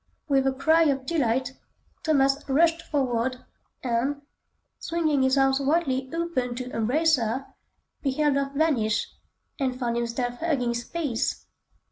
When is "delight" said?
1.05-1.51